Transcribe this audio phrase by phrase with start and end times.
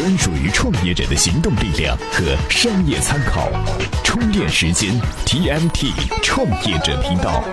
[0.00, 3.50] 专属于创业者的行动力量和商业参考。
[4.02, 5.92] 充电时间，TMT
[6.22, 7.44] 创业者频道。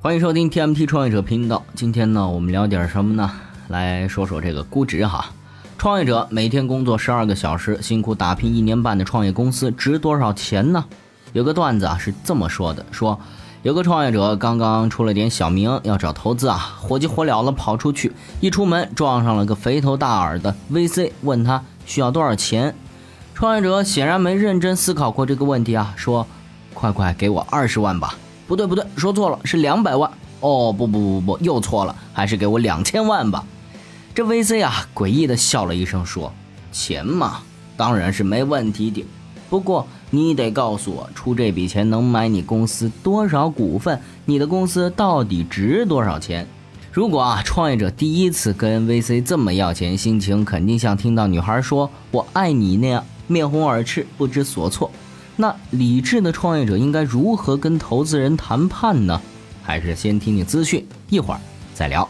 [0.00, 1.62] 欢迎收听 TMT 创业者频道。
[1.74, 3.30] 今天呢，我们聊点什么呢？
[3.68, 5.26] 来说说这个估值哈。
[5.76, 10.82] 创业者每天工作十二个小时，辛苦打拼一年半的创业公司值多少钱呢？
[11.34, 13.20] 有个段子啊是这么说的：说
[13.64, 22.72] 有个创业者刚刚出了点小名，要找投资啊，火急火燎的跑出去，一出门撞上了个肥头大耳的 VC，问他需要多少钱。
[23.34, 26.24] 创业者显然没认真思考过这个问题啊，说
[26.72, 28.14] ：“快快给我二十万吧。”
[28.46, 30.08] 不对不对，说错了，是两百万。
[30.40, 33.44] 哦不不不不，又错了，还是给我两千万吧。
[34.14, 36.32] 这 VC 啊，诡异的笑了一声，说
[36.70, 37.40] ：“钱嘛，
[37.76, 39.04] 当然是没问题的。
[39.50, 44.00] 不过你得告诉我，出这笔钱能买你公司多少股份？
[44.24, 46.46] 你的公司到底值多少钱？”
[46.90, 54.90] 如果啊，创业者第一次跟 VC 这么要钱，心情肯定像听到女孩说“我爱你”那样面红耳赤、不知所措。
[55.36, 59.20] 那理智的创业者应该如何跟投资人谈判呢？
[59.62, 61.40] 还是先听听资讯，一会儿
[61.74, 62.08] 再聊。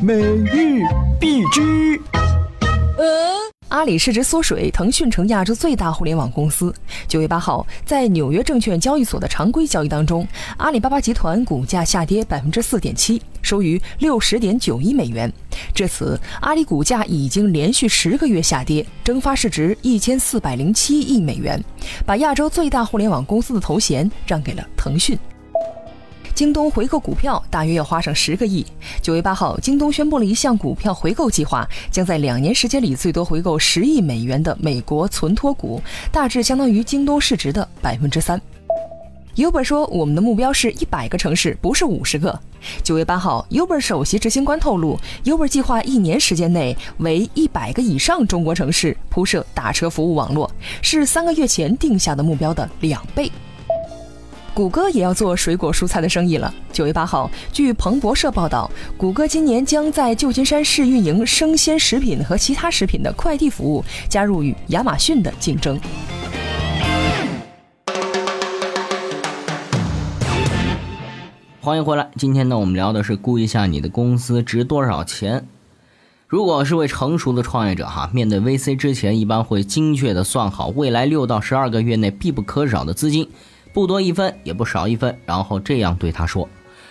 [0.00, 0.82] 每日
[1.20, 2.00] 必知。
[3.70, 6.74] 阿里市值缩水，腾讯成亚洲最大互联网公司。
[7.06, 15.32] 九月八号，在纽约证券交易所的常规交易当中，阿里巴巴集团股价下跌百分之四点七，收于六十点九亿美元。
[15.72, 21.62] 至此，阿里股价已经连续十个月下跌，蒸发市值一千四百零七亿美元，
[22.04, 25.16] 把亚洲最大互联网公司的头衔让给了腾讯。
[26.34, 28.64] 京东回购股票大约要花上十个亿。
[29.02, 38.40] 九月八号，京东宣布了一项股票回购计划，将在两年时间里最多回购十亿美元的美国存托股，大致相当于京东市值的百分之三。
[39.36, 42.38] Uber 说：“我们的目标是一百个城市，不是五十个。”
[42.82, 50.50] 九月八号，Uber 首席执行官透露，Uber 计划一年时间内为一百个以上中国城市铺设打车服务网络，
[50.82, 53.30] 是三个月前定下的目标的两倍。
[54.52, 56.52] 谷歌也要做水果蔬菜的生意了。
[56.72, 65.78] 九月八号，据彭博社报道，谷歌今年将在旧金山市运营生鲜食品和其他食品的快递服务，加入与亚马逊的竞争。
[71.60, 75.46] 欢迎回来，今天呢，我们聊的是估一下你的公司值多少钱。
[76.26, 83.28] 如果是位成熟的创业者哈，面对 VC 之前，一般会精确的算好未来六到十二个月内必不可少的资金。
[83.72, 86.48] 不多一分，也不少一分，然后这样对他说：“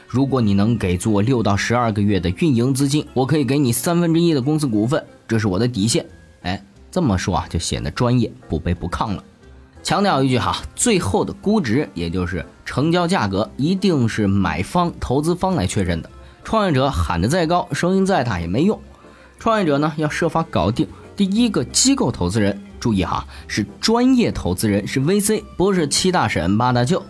[0.07, 6.06] 如果你能给足我六到十二个月的运营资金，我可以给你三分之一的公司股份，这是我的底线。”
[6.44, 9.23] 哎，这么说啊，就显得专业、不卑不亢了。
[9.84, 16.09] 强调一句哈，最后的估值，也就是成交价格，一定是买方、投资方来确认的。
[16.44, 18.79] 创业者喊得再高，声音再大也没用。
[19.38, 22.61] 创业者呢，要设法搞定第一个机构投资人。
[22.79, 27.03] 注意哈，是专业投资人，是 VC，不是七大婶八大舅。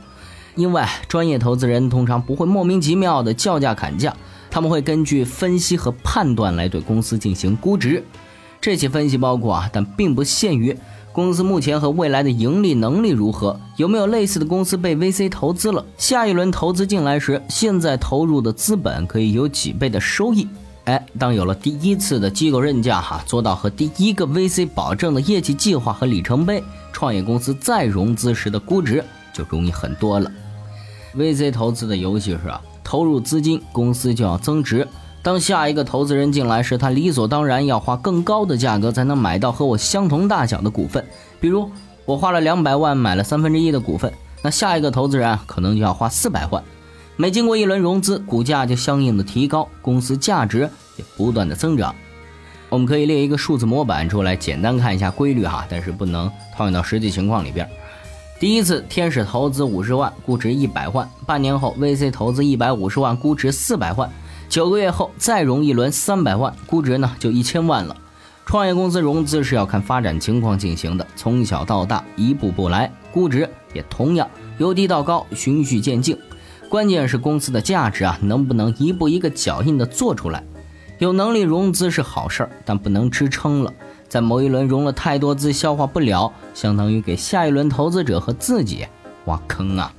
[0.56, 4.14] 因为专业投资人通常不会莫名其妙的叫价砍价，
[4.50, 8.04] 他们会根据分析和判断来对公司进行估值。
[8.60, 10.76] 这些分析包括啊，但并不限于
[11.14, 20.46] 公司目前和未来的盈利能力如何，有没有类似的公司被 VC 投资了，下一轮投资进来时，现在投入的资本可以有几倍的收益。
[20.86, 30.32] 哎，当有了第一次的机构认价，哈，做到和第一个 VC 保证的业绩计划和里程碑，创业公司再融资时的估值就容易很多了。
[31.16, 34.88] VC 投资的游戏是啊，投入资金，公司就要增值。
[35.22, 41.06] 当下一个投资人进来时，他理所当然要花更高的价格才能买到和我相同大小的股份。
[41.40, 41.70] 比如
[42.06, 44.12] 我花了两百万买了三分之一的股份，
[44.42, 46.64] 那下一个投资人，可能就要花四百万。
[47.22, 50.60] 每经过一轮融资，股价就相应的提高，公司价值
[50.96, 51.94] 也不断的增长。
[52.70, 57.70] 我们可以列一个数字模板出来，简单看一下规律哈，但是不能套用到实际情况里边。
[58.40, 64.10] 第一次天使投资五十万，估值一百万；半年后 VC 投资一百五十万，估值四百万；
[64.48, 67.94] 九个月后再融一轮三百万，估值呢就一千万了。
[68.46, 74.26] 创业公司融资是要看发展情况进行的，从小到大一步步来，估值也同样
[74.58, 76.18] 由低到高，循序渐进。
[76.70, 80.44] 关键是公司的价值啊，能不能一步一个脚印的做出来？
[81.00, 83.74] 有能力融资是好事儿，但不能支撑了。
[84.08, 88.86] 在某一轮融了太多资，消化不了，相当于给下一轮投资者和自己
[89.26, 89.92] 挖坑啊。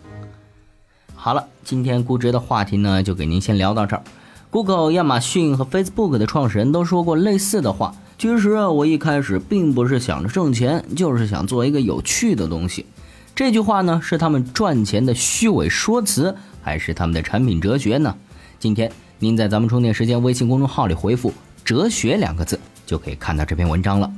[1.16, 4.02] 好了，今天估值的话题呢，就给您先聊到这儿。
[4.50, 7.92] Google、亚马逊和 Facebook 的创始人都说过类似的话。
[8.16, 12.86] 其实啊，我一开始并不是想着挣钱，就是想做一个有趣的东西。
[13.34, 16.36] 这句话呢，是他们赚钱的虚伪说辞。
[16.62, 18.14] 还是他们的产品哲学呢？
[18.58, 21.32] 今天您在咱们充电时间微信公众号里回复
[21.64, 24.10] “哲学”两个字，就可以看到这篇文章了。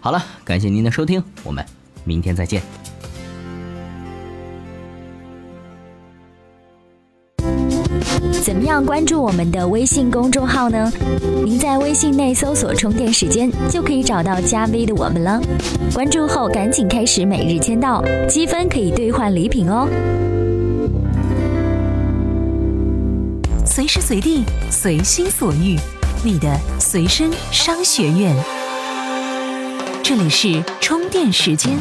[0.00, 1.64] 好了，感谢您的收听，我们
[2.04, 2.60] 明天再见。
[8.42, 10.92] 怎么样关注我们的微信公众号呢？
[11.44, 15.40] 您在微信内搜索“充电时间”就可以找到加 V 的我们了。
[15.94, 19.88] 关注后赶紧开始每日签到，积分可以兑换礼品哦。
[23.74, 25.76] 随时随地，随心所欲，
[26.22, 28.32] 你的随身商学院。
[30.00, 31.76] 这里是充电时间。